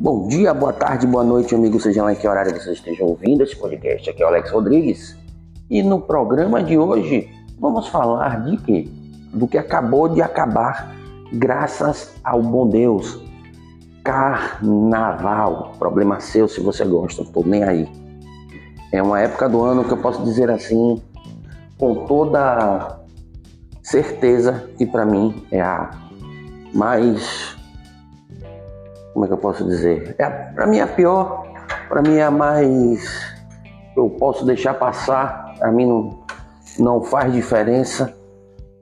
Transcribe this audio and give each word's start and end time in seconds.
Bom 0.00 0.28
dia, 0.28 0.54
boa 0.54 0.72
tarde, 0.72 1.08
boa 1.08 1.24
noite, 1.24 1.56
amigos, 1.56 1.82
seja 1.82 2.04
lá 2.04 2.12
em 2.12 2.14
que 2.14 2.28
horário 2.28 2.52
vocês 2.52 2.78
estejam 2.78 3.08
ouvindo 3.08 3.42
esse 3.42 3.56
podcast. 3.56 4.08
Aqui 4.08 4.22
é 4.22 4.24
o 4.24 4.28
Alex 4.28 4.48
Rodrigues. 4.48 5.16
E 5.68 5.82
no 5.82 6.00
programa 6.00 6.62
de 6.62 6.78
hoje 6.78 7.28
vamos 7.58 7.88
falar 7.88 8.44
de 8.44 8.56
quê? 8.58 8.88
Do 9.34 9.48
que 9.48 9.58
acabou 9.58 10.08
de 10.08 10.22
acabar, 10.22 10.94
graças 11.32 12.14
ao 12.22 12.40
bom 12.40 12.68
Deus. 12.68 13.20
Carnaval. 14.04 15.72
Problema 15.80 16.20
seu 16.20 16.46
se 16.46 16.60
você 16.60 16.84
gosta, 16.84 17.24
não 17.24 17.32
tô 17.32 17.42
nem 17.44 17.64
aí. 17.64 17.88
É 18.92 19.02
uma 19.02 19.18
época 19.20 19.48
do 19.48 19.64
ano 19.64 19.82
que 19.82 19.90
eu 19.90 19.98
posso 19.98 20.22
dizer 20.22 20.48
assim, 20.48 21.02
com 21.76 22.06
toda 22.06 23.00
certeza 23.82 24.70
que 24.78 24.86
para 24.86 25.04
mim 25.04 25.44
é 25.50 25.60
a 25.60 25.90
mais 26.72 27.57
como 29.12 29.24
é 29.24 29.28
que 29.28 29.34
eu 29.34 29.38
posso 29.38 29.64
dizer? 29.64 30.14
É 30.18 30.28
para 30.28 30.66
mim 30.66 30.78
é 30.78 30.82
a 30.82 30.86
pior, 30.86 31.44
para 31.88 32.02
mim 32.02 32.16
é 32.16 32.24
a 32.24 32.30
mais 32.30 33.38
eu 33.96 34.10
posso 34.10 34.44
deixar 34.44 34.74
passar, 34.74 35.54
a 35.60 35.72
mim 35.72 35.86
não, 35.86 36.20
não 36.78 37.02
faz 37.02 37.32
diferença 37.32 38.14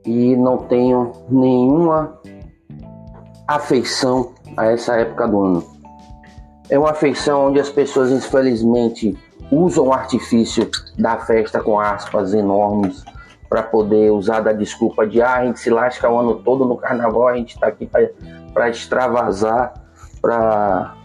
e 0.04 0.36
não 0.36 0.58
tenho 0.58 1.12
nenhuma 1.28 2.20
afeição 3.48 4.34
a 4.56 4.66
essa 4.66 4.94
época 4.96 5.26
do 5.26 5.42
ano. 5.42 5.64
É 6.68 6.78
uma 6.78 6.90
afeição 6.90 7.46
onde 7.46 7.60
as 7.60 7.70
pessoas 7.70 8.10
infelizmente 8.10 9.16
usam 9.50 9.86
o 9.86 9.92
artifício 9.92 10.68
da 10.98 11.16
festa 11.18 11.60
com 11.60 11.78
aspas 11.78 12.34
enormes 12.34 13.04
para 13.48 13.62
poder 13.62 14.10
usar 14.10 14.40
da 14.40 14.52
desculpa 14.52 15.06
de 15.06 15.22
ah, 15.22 15.36
a 15.36 15.46
gente 15.46 15.60
se 15.60 15.70
lasca 15.70 16.10
o 16.10 16.18
ano 16.18 16.36
todo 16.42 16.64
no 16.64 16.76
carnaval, 16.76 17.28
a 17.28 17.36
gente 17.36 17.54
está 17.54 17.68
aqui 17.68 17.88
para 18.52 18.68
extravasar, 18.68 19.72
para 20.26 20.96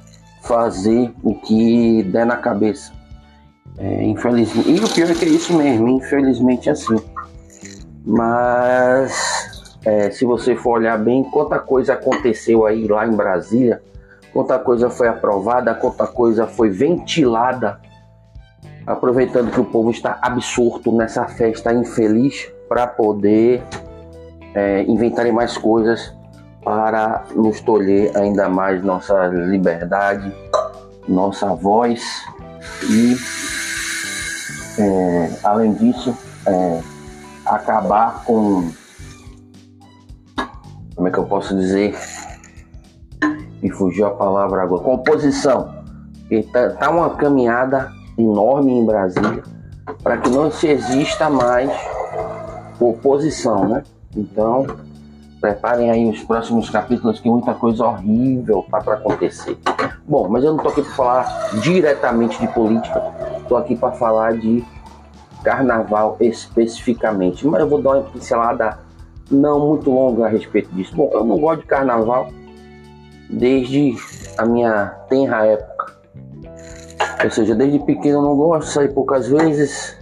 fazer 0.41 1.13
o 1.21 1.35
que 1.35 2.01
der 2.01 2.25
na 2.25 2.37
cabeça. 2.37 2.91
É, 3.77 4.03
infelizmente, 4.03 4.67
e 4.67 4.79
o 4.79 4.89
pior 4.89 5.11
é 5.11 5.13
que 5.13 5.25
é 5.25 5.29
isso 5.29 5.55
mesmo, 5.55 5.87
infelizmente 5.89 6.69
é 6.69 6.71
assim. 6.71 6.97
Mas 8.03 9.77
é, 9.85 10.09
se 10.09 10.25
você 10.25 10.55
for 10.55 10.79
olhar 10.79 10.97
bem, 10.97 11.23
quanta 11.23 11.59
coisa 11.59 11.93
aconteceu 11.93 12.65
aí 12.65 12.87
lá 12.87 13.05
em 13.05 13.11
Brasília, 13.11 13.83
quanta 14.33 14.57
coisa 14.57 14.89
foi 14.89 15.07
aprovada, 15.07 15.75
quanta 15.75 16.07
coisa 16.07 16.47
foi 16.47 16.71
ventilada 16.71 17.79
aproveitando 18.87 19.51
que 19.51 19.61
o 19.61 19.65
povo 19.65 19.91
está 19.91 20.17
absorto 20.19 20.91
nessa 20.91 21.27
festa 21.27 21.71
infeliz 21.71 22.51
para 22.67 22.87
poder 22.87 23.61
é, 24.55 24.81
inventarem 24.83 25.31
mais 25.31 25.55
coisas 25.55 26.11
para 26.63 27.23
nos 27.35 27.59
tolher 27.61 28.15
ainda 28.15 28.47
mais 28.49 28.83
nossa 28.83 29.27
liberdade, 29.27 30.33
nossa 31.07 31.53
voz 31.55 32.01
e, 32.89 33.15
é, 34.79 35.31
além 35.43 35.73
disso, 35.73 36.15
é, 36.45 36.81
acabar 37.45 38.23
com. 38.23 38.71
Como 40.95 41.07
é 41.07 41.11
que 41.11 41.17
eu 41.17 41.25
posso 41.25 41.55
dizer? 41.55 41.97
Me 43.61 43.69
fugiu 43.69 44.07
a 44.07 44.11
palavra 44.11 44.63
agora. 44.63 44.83
Composição. 44.83 45.81
Está 46.29 46.69
tá 46.71 46.89
uma 46.89 47.11
caminhada 47.11 47.91
enorme 48.17 48.71
em 48.71 48.85
Brasília 48.85 49.43
para 50.01 50.17
que 50.17 50.29
não 50.29 50.51
se 50.51 50.67
exista 50.67 51.29
mais 51.29 51.69
oposição, 52.79 53.67
né? 53.67 53.83
Então, 54.15 54.65
preparem 55.41 55.89
aí 55.89 56.09
os 56.09 56.23
próximos 56.23 56.69
capítulos 56.69 57.19
que 57.19 57.27
muita 57.29 57.53
coisa 57.53 57.85
horrível 57.85 58.65
tá 58.69 58.79
para 58.79 58.93
acontecer. 58.93 59.57
Bom, 60.07 60.29
mas 60.29 60.43
eu 60.43 60.53
não 60.53 60.63
tô 60.63 60.69
aqui 60.69 60.81
para 60.83 60.93
falar 60.93 61.49
diretamente 61.61 62.39
de 62.39 62.47
política, 62.53 63.01
tô 63.49 63.57
aqui 63.57 63.75
para 63.75 63.91
falar 63.93 64.37
de 64.37 64.63
carnaval 65.43 66.15
especificamente, 66.19 67.45
mas 67.47 67.59
eu 67.59 67.67
vou 67.67 67.81
dar 67.81 67.97
uma 67.97 68.03
pincelada 68.03 68.79
não 69.29 69.67
muito 69.67 69.89
longa 69.89 70.27
a 70.27 70.29
respeito 70.29 70.69
disso. 70.75 70.95
Bom, 70.95 71.09
eu 71.11 71.23
não 71.23 71.37
gosto 71.39 71.61
de 71.61 71.67
carnaval 71.67 72.29
desde 73.29 73.95
a 74.37 74.45
minha 74.45 74.85
tenra 75.09 75.45
época 75.45 76.01
ou 77.23 77.29
seja, 77.29 77.53
desde 77.53 77.79
pequeno 77.79 78.17
eu 78.17 78.21
não 78.21 78.35
gosto, 78.35 78.71
sair 78.71 78.93
poucas 78.93 79.27
vezes. 79.27 79.97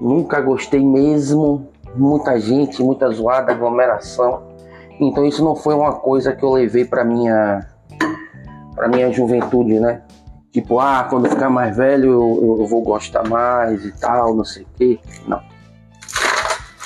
Nunca 0.00 0.40
gostei 0.40 0.84
mesmo. 0.84 1.68
Muita 1.94 2.38
gente, 2.38 2.82
muita 2.82 3.10
zoada, 3.10 3.52
aglomeração. 3.52 4.42
Então 5.00 5.24
isso 5.24 5.44
não 5.44 5.56
foi 5.56 5.74
uma 5.74 5.92
coisa 5.94 6.32
que 6.32 6.42
eu 6.42 6.50
levei 6.50 6.84
para 6.84 7.04
minha 7.04 7.66
para 8.74 8.88
minha 8.88 9.12
juventude, 9.12 9.78
né? 9.78 10.02
Tipo, 10.50 10.80
ah, 10.80 11.06
quando 11.08 11.28
ficar 11.28 11.50
mais 11.50 11.76
velho 11.76 12.12
eu, 12.12 12.58
eu 12.60 12.66
vou 12.66 12.82
gostar 12.82 13.26
mais 13.28 13.84
e 13.84 13.92
tal, 13.92 14.34
não 14.34 14.44
sei 14.44 14.62
o 14.62 14.66
quê. 14.76 15.00
Não. 15.26 15.40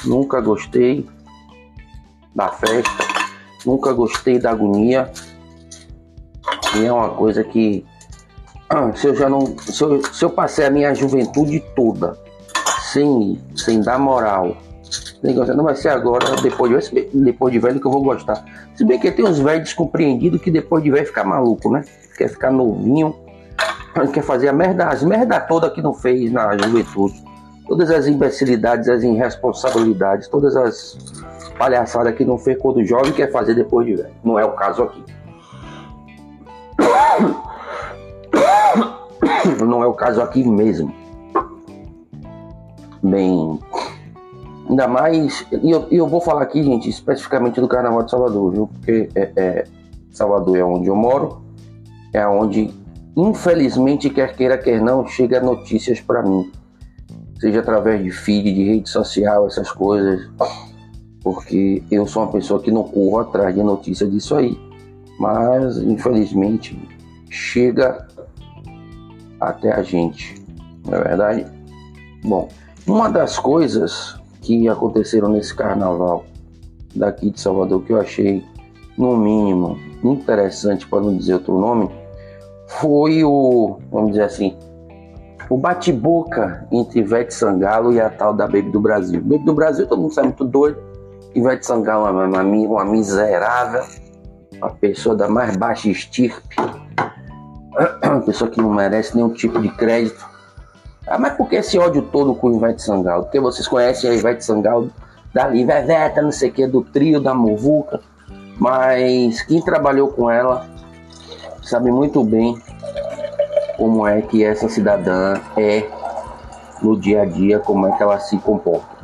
Nunca 0.05 0.41
gostei 0.41 1.09
da 2.35 2.49
festa. 2.49 3.05
Nunca 3.65 3.93
gostei 3.93 4.39
da 4.39 4.51
agonia. 4.51 5.11
E 6.77 6.85
é 6.85 6.93
uma 6.93 7.11
coisa 7.11 7.43
que 7.43 7.85
ah, 8.69 8.93
se 8.95 9.07
eu 9.07 9.15
já 9.15 9.29
não. 9.29 9.57
Se 9.59 9.83
eu, 9.83 10.03
se 10.03 10.25
eu 10.25 10.31
passei 10.31 10.67
a 10.67 10.71
minha 10.71 10.95
juventude 10.95 11.61
toda 11.77 12.19
sem 12.93 13.41
sem 13.55 13.81
dar 13.81 13.99
moral, 13.99 14.57
negócio 15.23 15.55
não 15.55 15.65
vai 15.65 15.75
ser 15.75 15.89
agora, 15.89 16.37
depois 16.43 16.91
de, 16.91 17.09
depois 17.13 17.53
de 17.53 17.59
velho, 17.59 17.81
que 17.81 17.87
eu 17.87 17.91
vou 17.91 18.03
gostar. 18.03 18.45
Se 18.75 18.85
bem 18.85 18.99
que 18.99 19.11
tem 19.11 19.25
uns 19.25 19.39
velhos 19.39 19.65
descompreendidos 19.65 20.41
que 20.41 20.51
depois 20.51 20.83
de 20.83 20.91
velho 20.91 21.07
ficar 21.07 21.25
maluco, 21.25 21.71
né? 21.71 21.83
Quer 22.17 22.29
ficar 22.29 22.51
novinho, 22.51 23.15
quer 24.13 24.23
fazer 24.23 24.49
a 24.49 24.53
merda, 24.53 24.87
as 24.87 25.03
merda 25.03 25.41
toda 25.41 25.71
que 25.71 25.83
não 25.83 25.95
fez 25.95 26.31
na 26.31 26.57
juventude. 26.57 27.25
Todas 27.67 27.91
as 27.91 28.07
imbecilidades, 28.07 28.89
as 28.89 29.03
irresponsabilidades, 29.03 30.29
todas 30.29 30.57
as 30.57 30.97
palhaçadas 31.59 32.15
que 32.15 32.25
não 32.25 32.39
fez 32.39 32.57
quando 32.59 32.85
jovem 32.85 33.13
quer 33.13 33.33
fazer 33.33 33.55
depois 33.55 33.87
de 33.87 33.97
velho. 33.97 34.15
Não 34.23 34.39
é 34.39 34.45
o 34.45 34.53
caso 34.53 34.85
aqui. 34.85 35.05
Não 39.65 39.83
é 39.83 39.87
o 39.87 39.95
caso 39.95 40.21
aqui 40.21 40.45
mesmo. 40.45 40.95
Bem, 43.03 43.59
ainda 44.69 44.89
mais. 44.89 45.47
E 45.51 45.71
eu, 45.71 45.87
eu 45.91 46.07
vou 46.07 46.21
falar 46.21 46.43
aqui, 46.43 46.63
gente, 46.63 46.89
especificamente 46.89 47.61
do 47.61 47.69
Carnaval 47.69 48.03
de 48.03 48.11
Salvador, 48.11 48.53
viu? 48.53 48.67
Porque 48.67 49.09
é, 49.15 49.33
é, 49.37 49.65
Salvador 50.11 50.57
é 50.57 50.65
onde 50.65 50.89
eu 50.89 50.97
moro, 50.97 51.43
é 52.13 52.27
onde, 52.27 52.73
infelizmente, 53.17 54.11
quer 54.11 54.35
queira, 54.35 54.59
quer 54.59 54.81
não, 54.81 55.07
chega 55.07 55.41
notícias 55.41 56.01
para 56.01 56.23
mim. 56.23 56.51
Seja 57.41 57.61
através 57.61 58.03
de 58.03 58.11
feed, 58.11 58.53
de 58.53 58.65
rede 58.65 58.89
social, 58.89 59.47
essas 59.47 59.71
coisas. 59.71 60.29
Porque 61.23 61.83
eu 61.91 62.07
sou 62.07 62.23
uma 62.23 62.33
pessoa 62.33 62.61
que 62.61 62.71
não 62.71 62.85
corro 62.85 63.19
atrás 63.19 63.55
de 63.55 63.63
notícia 63.63 64.07
disso 64.07 64.35
aí. 64.35 64.59
Mas, 65.19 65.77
infelizmente, 65.79 66.79
chega 67.29 68.07
até 69.41 69.73
a 69.73 69.83
gente, 69.83 70.35
não 70.87 70.95
é 70.95 71.03
verdade? 71.03 71.47
Bom, 72.25 72.49
uma 72.87 73.11
das 73.11 73.39
coisas 73.39 74.19
que 74.47 74.69
aconteceram 74.69 75.29
nesse 75.29 75.53
carnaval 75.53 76.25
daqui 76.95 77.31
de 77.31 77.41
Salvador 77.41 77.83
que 77.83 77.93
eu 77.93 78.01
achei, 78.01 78.45
no 78.97 79.17
mínimo, 79.17 79.77
interessante, 80.05 80.87
para 80.87 81.01
não 81.01 81.17
dizer 81.17 81.35
outro 81.35 81.59
nome, 81.59 81.91
foi 82.69 83.25
o, 83.25 83.79
vamos 83.91 84.11
dizer 84.13 84.23
assim, 84.23 84.57
o 85.51 85.59
bate-boca 85.59 86.67
entre 86.71 87.01
Ivete 87.01 87.35
Sangalo 87.35 87.93
e 87.93 88.01
a 88.01 88.09
tal 88.09 88.33
da 88.33 88.47
Baby 88.47 88.71
do 88.71 88.81
Brasil. 88.81 89.21
Baby 89.21 89.45
do 89.45 89.53
Brasil, 89.53 89.87
todo 89.87 90.01
mundo 90.01 90.15
sabe 90.15 90.29
muito 90.29 90.45
doido. 90.45 90.79
Ivete 91.35 91.67
Sangalo 91.67 92.07
é 92.07 92.27
uma, 92.27 92.43
uma, 92.43 92.85
miserável, 92.85 93.83
uma 94.59 94.71
pessoa 94.71 95.17
da 95.17 95.29
mais 95.29 95.57
baixa 95.57 95.89
estirpe 95.89 96.57
uma 98.05 98.21
pessoa 98.21 98.51
que 98.51 98.61
não 98.61 98.73
merece 98.73 99.15
nenhum 99.15 99.31
tipo 99.31 99.61
de 99.61 99.69
crédito. 99.71 100.36
Ah, 101.07 101.19
mas 101.19 101.35
por 101.35 101.49
que 101.49 101.57
esse 101.57 101.79
ódio 101.79 102.03
todo 102.03 102.35
com 102.35 102.49
o 102.49 102.57
Ivete 102.57 102.83
Sangalo? 102.83 103.25
Porque 103.25 103.39
vocês 103.39 103.69
conhecem 103.69 104.11
a 104.11 104.15
Ivete 104.15 104.45
Sangalo 104.45 104.91
da 105.33 105.47
Liveveta, 105.47 106.21
não 106.21 106.33
sei 106.33 106.51
o 106.51 106.53
que, 106.53 106.67
do 106.67 106.83
trio 106.83 107.21
da 107.21 107.33
Muvuca. 107.33 108.01
Mas 108.59 109.43
quem 109.43 109.63
trabalhou 109.63 110.09
com 110.09 110.31
ela 110.31 110.67
sabe 111.63 111.91
muito 111.91 112.25
bem 112.25 112.59
como 113.77 114.07
é 114.07 114.23
que 114.23 114.43
essa 114.43 114.69
cidadã 114.69 115.39
é 115.57 115.87
no 116.83 116.99
dia 116.99 117.23
a 117.23 117.25
dia, 117.25 117.59
como 117.59 117.87
é 117.87 117.93
que 117.93 118.03
ela 118.03 118.19
se 118.19 118.37
comporta. 118.39 118.97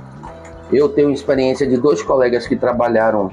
Eu 0.72 0.88
tenho 0.88 1.10
experiência 1.10 1.66
de 1.66 1.76
dois 1.76 2.02
colegas 2.02 2.46
que 2.46 2.56
trabalharam 2.56 3.30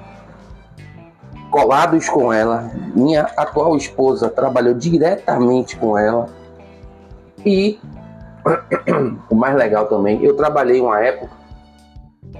colados 1.49 2.09
com 2.09 2.31
ela. 2.31 2.69
Minha 2.93 3.23
atual 3.37 3.75
esposa 3.77 4.29
trabalhou 4.29 4.73
diretamente 4.73 5.77
com 5.77 5.97
ela. 5.97 6.27
E 7.45 7.79
o 9.29 9.35
mais 9.35 9.55
legal 9.55 9.85
também, 9.87 10.23
eu 10.23 10.35
trabalhei 10.35 10.81
uma 10.81 10.99
época 10.99 11.31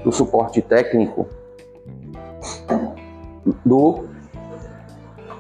no 0.04 0.12
suporte 0.12 0.62
técnico 0.62 1.28
do 3.66 4.06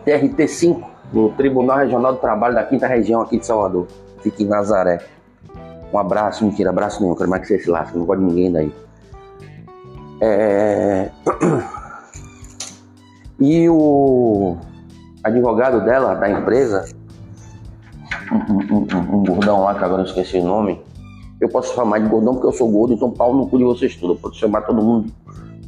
TRT5, 0.05 0.83
no 1.13 1.29
Tribunal 1.31 1.77
Regional 1.77 2.13
do 2.13 2.19
Trabalho 2.19 2.55
da 2.55 2.63
quinta 2.63 2.87
região 2.87 3.21
aqui 3.21 3.37
de 3.37 3.45
Salvador. 3.45 3.87
Fica 4.21 4.43
em 4.43 4.47
Nazaré. 4.47 4.99
Um 5.91 5.97
abraço, 5.97 6.45
mentira, 6.45 6.69
abraço 6.69 7.01
nenhum, 7.01 7.15
quero 7.15 7.29
mais 7.29 7.41
que 7.41 7.47
você 7.47 7.59
se 7.59 7.69
lasque, 7.69 7.97
não 7.97 8.05
gosto 8.05 8.19
de 8.19 8.25
ninguém 8.27 8.51
daí. 8.51 8.73
É... 10.21 11.09
E 13.41 13.69
o 13.69 14.57
advogado 15.23 15.85
dela, 15.85 16.13
da 16.13 16.29
empresa, 16.29 16.85
um, 18.31 18.75
um, 18.75 19.15
um, 19.15 19.23
gordão 19.23 19.63
lá, 19.63 19.75
que 19.75 19.83
agora 19.83 20.01
eu 20.01 20.05
esqueci 20.05 20.37
o 20.37 20.43
nome, 20.43 20.79
eu 21.39 21.49
posso 21.49 21.73
chamar 21.73 21.99
de 21.99 22.09
gordão 22.09 22.33
porque 22.33 22.47
eu 22.47 22.51
sou 22.51 22.69
gordo, 22.69 22.93
então 22.93 23.11
pau 23.11 23.33
no 23.33 23.47
cu 23.47 23.57
de 23.57 23.63
vocês 23.63 23.95
tudo. 23.95 24.13
Eu 24.13 24.17
posso 24.17 24.35
chamar 24.35 24.61
todo 24.61 24.81
mundo 24.81 25.11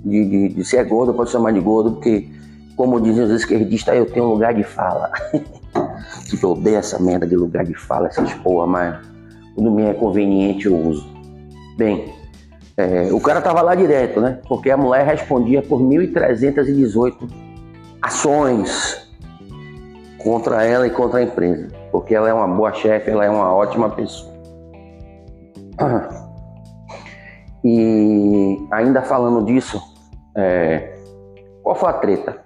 de, 0.03 0.25
de, 0.25 0.49
de 0.49 0.65
ser 0.65 0.83
gordo, 0.85 1.11
eu 1.11 1.15
posso 1.15 1.31
chamar 1.31 1.53
de 1.53 1.59
gordo, 1.59 1.91
porque, 1.93 2.27
como 2.75 2.99
dizem 2.99 3.23
os 3.23 3.31
esquerdistas, 3.31 3.95
eu 3.95 4.05
tenho 4.05 4.25
lugar 4.25 4.53
de 4.53 4.63
fala. 4.63 5.11
tipo, 6.27 6.45
eu 6.45 6.51
odeio 6.51 6.77
essa 6.77 6.99
merda 6.99 7.25
de 7.25 7.35
lugar 7.35 7.65
de 7.65 7.73
fala, 7.73 8.07
essas 8.07 8.33
porra, 8.35 8.67
mas 8.67 8.99
quando 9.55 9.71
me 9.71 9.83
é 9.83 9.93
conveniente 9.93 10.65
eu 10.65 10.75
uso. 10.75 11.07
Bem, 11.77 12.13
é, 12.77 13.11
o 13.11 13.19
cara 13.19 13.41
tava 13.41 13.61
lá 13.61 13.73
direto, 13.75 14.19
né? 14.19 14.39
Porque 14.47 14.69
a 14.69 14.77
mulher 14.77 15.05
respondia 15.05 15.61
por 15.61 15.81
1.318 15.81 17.15
ações 18.01 19.09
contra 20.17 20.65
ela 20.65 20.85
e 20.85 20.89
contra 20.89 21.19
a 21.19 21.23
empresa. 21.23 21.80
Porque 21.91 22.15
ela 22.15 22.29
é 22.29 22.33
uma 22.33 22.47
boa 22.47 22.73
chefe, 22.73 23.11
ela 23.11 23.25
é 23.25 23.29
uma 23.29 23.53
ótima 23.53 23.89
pessoa. 23.89 24.31
E 27.63 28.57
ainda 28.71 29.03
falando 29.03 29.45
disso, 29.45 29.79
é, 30.35 30.97
qual 31.61 31.75
foi 31.75 31.89
a 31.89 31.93
treta? 31.93 32.37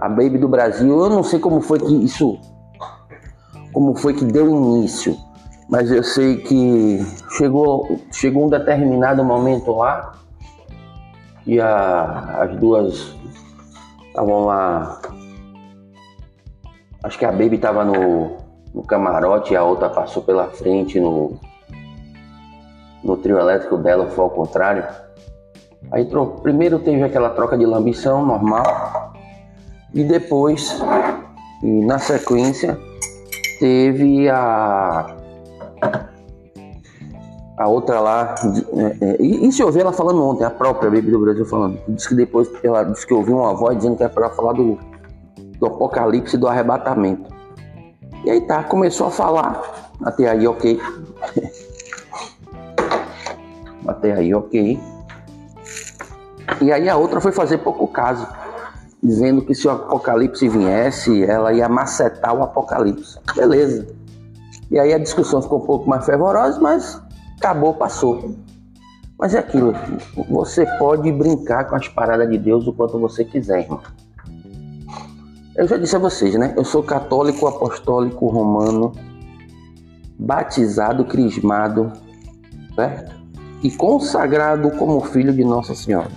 A 0.00 0.08
Baby 0.08 0.38
do 0.38 0.48
Brasil, 0.48 0.98
eu 0.98 1.08
não 1.08 1.22
sei 1.22 1.38
como 1.38 1.60
foi 1.60 1.78
que 1.78 2.04
isso, 2.04 2.38
como 3.72 3.94
foi 3.96 4.14
que 4.14 4.24
deu 4.24 4.48
início, 4.48 5.16
mas 5.70 5.92
eu 5.92 6.02
sei 6.02 6.38
que 6.38 6.98
chegou, 7.36 8.00
chegou 8.10 8.46
um 8.46 8.48
determinado 8.48 9.22
momento 9.22 9.70
lá 9.72 10.12
que 11.44 11.60
a, 11.60 12.42
as 12.42 12.56
duas 12.56 13.16
estavam 14.08 14.46
lá. 14.46 15.00
Acho 17.04 17.18
que 17.18 17.24
a 17.24 17.30
Baby 17.30 17.56
estava 17.56 17.84
no, 17.84 18.37
no 18.74 18.82
camarote 18.82 19.52
e 19.52 19.56
a 19.56 19.64
outra 19.64 19.88
passou 19.88 20.22
pela 20.22 20.48
frente 20.48 21.00
no, 21.00 21.32
no 23.02 23.16
trio 23.16 23.38
elétrico 23.38 23.76
dela, 23.76 24.08
foi 24.08 24.24
ao 24.24 24.30
contrário. 24.30 24.84
Aí 25.90 26.08
primeiro 26.42 26.78
teve 26.78 27.02
aquela 27.02 27.30
troca 27.30 27.56
de 27.56 27.64
lambição 27.64 28.24
normal 28.24 29.12
e 29.94 30.04
depois, 30.04 30.80
e 31.62 31.84
na 31.84 31.98
sequência, 31.98 32.78
teve 33.58 34.28
a 34.28 35.16
a 37.58 37.66
outra 37.66 37.98
lá, 37.98 38.36
é, 39.00 39.04
é, 39.04 39.22
isso 39.22 39.60
eu 39.60 39.66
ouvi 39.66 39.80
ela 39.80 39.92
falando 39.92 40.22
ontem, 40.22 40.44
a 40.44 40.50
própria 40.50 40.88
Baby 40.88 41.10
do 41.10 41.18
Brasil 41.18 41.44
falando. 41.44 41.76
Diz 41.88 42.06
que 42.06 42.14
depois 42.14 42.48
ela 42.62 42.84
disse 42.84 43.04
que 43.04 43.12
ouviu 43.12 43.36
uma 43.36 43.52
voz 43.52 43.76
dizendo 43.76 43.96
que 43.96 44.04
era 44.04 44.12
para 44.12 44.30
falar 44.30 44.52
do, 44.52 44.78
do 45.58 45.66
apocalipse 45.66 46.36
do 46.36 46.46
arrebatamento. 46.46 47.37
E 48.24 48.30
aí 48.30 48.40
tá, 48.40 48.62
começou 48.64 49.06
a 49.06 49.10
falar, 49.10 49.62
até 50.02 50.28
aí 50.28 50.46
ok. 50.46 50.80
até 53.86 54.12
aí 54.12 54.34
ok. 54.34 54.80
E 56.60 56.72
aí 56.72 56.88
a 56.88 56.96
outra 56.96 57.20
foi 57.20 57.32
fazer 57.32 57.58
pouco 57.58 57.86
caso, 57.86 58.26
dizendo 59.02 59.42
que 59.42 59.54
se 59.54 59.68
o 59.68 59.70
apocalipse 59.70 60.48
viesse, 60.48 61.24
ela 61.24 61.52
ia 61.52 61.68
macetar 61.68 62.34
o 62.34 62.42
apocalipse. 62.42 63.18
Beleza. 63.34 63.86
E 64.70 64.78
aí 64.78 64.92
a 64.92 64.98
discussão 64.98 65.40
ficou 65.40 65.62
um 65.62 65.66
pouco 65.66 65.88
mais 65.88 66.04
fervorosa, 66.04 66.60
mas 66.60 67.00
acabou, 67.36 67.74
passou. 67.74 68.34
Mas 69.18 69.34
é 69.34 69.38
aquilo, 69.38 69.74
você 70.28 70.64
pode 70.78 71.10
brincar 71.10 71.64
com 71.64 71.74
as 71.74 71.88
paradas 71.88 72.28
de 72.30 72.38
Deus 72.38 72.66
o 72.66 72.72
quanto 72.72 72.98
você 72.98 73.24
quiser, 73.24 73.62
irmão. 73.62 73.80
Eu 75.58 75.66
já 75.66 75.76
disse 75.76 75.96
a 75.96 75.98
vocês, 75.98 76.36
né? 76.36 76.54
Eu 76.56 76.64
sou 76.64 76.84
católico 76.84 77.44
apostólico 77.48 78.28
romano, 78.28 78.92
batizado, 80.16 81.04
crismado, 81.04 81.92
certo? 82.76 83.16
E 83.64 83.68
consagrado 83.72 84.70
como 84.70 85.00
filho 85.00 85.32
de 85.32 85.42
Nossa 85.42 85.74
Senhora. 85.74 86.12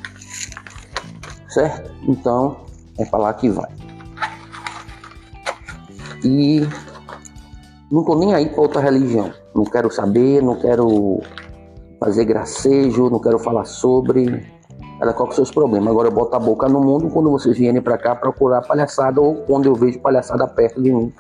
Certo? 1.50 1.92
Então, 2.08 2.58
é 3.00 3.04
para 3.04 3.18
lá 3.18 3.34
que 3.34 3.50
vai. 3.50 3.72
E 6.24 6.62
não 7.92 8.04
tô 8.04 8.14
nem 8.14 8.36
aí 8.36 8.48
para 8.48 8.62
outra 8.62 8.80
religião. 8.80 9.34
Não 9.56 9.64
quero 9.64 9.92
saber, 9.92 10.44
não 10.44 10.56
quero 10.60 11.20
fazer 12.00 12.26
gracejo, 12.26 13.10
não 13.10 13.20
quero 13.20 13.40
falar 13.40 13.66
sobre. 13.66 14.46
Cada 15.02 15.14
qual 15.14 15.28
com 15.28 15.34
seus 15.34 15.50
problemas. 15.50 15.90
Agora 15.90 16.10
eu 16.10 16.12
boto 16.12 16.36
a 16.36 16.40
boca 16.40 16.70
no 16.70 16.80
mundo 16.80 17.10
quando 17.10 17.32
vocês 17.32 17.58
vierem 17.58 17.82
para 17.82 17.98
cá 17.98 18.16
procurar 18.16 18.62
palhaçada 18.62 19.20
ou 19.20 19.38
quando 19.48 19.66
eu 19.66 19.74
vejo 19.74 20.00
palhaçada 20.00 20.48
perto 20.48 20.80
de 20.80 20.94
mim, 20.94 21.12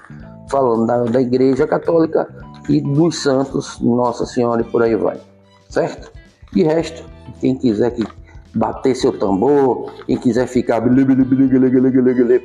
falando 0.51 0.85
da, 0.85 1.03
da 1.05 1.19
igreja 1.19 1.65
católica 1.65 2.27
e 2.69 2.79
dos 2.79 3.23
santos, 3.23 3.79
Nossa 3.81 4.23
Senhora 4.27 4.61
e 4.61 4.65
por 4.65 4.83
aí 4.83 4.95
vai. 4.95 5.19
Certo? 5.67 6.11
De 6.53 6.61
resto, 6.61 7.03
quem 7.39 7.55
quiser 7.55 7.89
que 7.89 8.05
bater 8.53 8.95
seu 8.95 9.17
tambor, 9.17 9.91
quem 10.05 10.15
quiser 10.15 10.45
ficar 10.45 10.79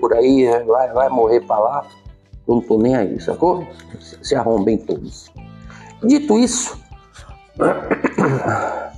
por 0.00 0.14
aí, 0.14 0.46
vai, 0.66 0.90
vai 0.90 1.08
morrer 1.10 1.42
para 1.42 1.58
lá. 1.58 1.84
Eu 2.48 2.54
não 2.54 2.62
tô 2.62 2.78
nem 2.78 2.96
aí, 2.96 3.20
sacou? 3.20 3.66
Se 4.00 4.34
arrombem 4.34 4.78
todos. 4.78 5.30
Dito 6.02 6.38
isso, 6.38 6.78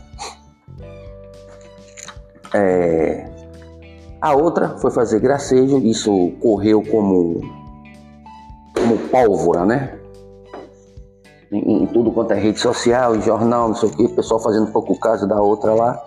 é, 2.55 3.29
a 4.21 4.35
outra 4.35 4.77
foi 4.79 4.91
fazer 4.91 5.21
gracejo, 5.21 5.79
isso 5.79 6.33
correu 6.41 6.83
como, 6.83 7.41
como 8.75 8.99
pólvora, 9.11 9.65
né? 9.65 9.99
Em, 11.53 11.83
em, 11.83 11.87
tudo 11.87 12.11
quanto 12.11 12.33
é 12.33 12.39
rede 12.39 12.59
social, 12.59 13.15
em 13.15 13.23
jornal, 13.23 13.69
não 13.69 13.75
sei 13.75 13.89
o 13.89 13.93
que, 13.93 14.05
o 14.05 14.15
pessoal 14.15 14.41
fazendo 14.41 14.71
pouco 14.73 14.99
caso 14.99 15.27
da 15.27 15.41
outra 15.41 15.73
lá. 15.73 16.03